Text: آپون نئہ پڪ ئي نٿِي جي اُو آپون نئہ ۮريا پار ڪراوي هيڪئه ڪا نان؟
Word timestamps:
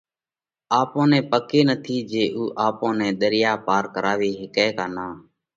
آپون 0.79 1.05
نئہ 1.11 1.19
پڪ 1.31 1.49
ئي 1.55 1.61
نٿِي 1.67 1.97
جي 2.09 2.23
اُو 2.35 2.43
آپون 2.65 2.91
نئہ 2.99 3.09
ۮريا 3.19 3.51
پار 3.65 3.83
ڪراوي 3.95 4.31
هيڪئه 4.39 4.69
ڪا 4.77 4.85
نان؟ 4.95 5.13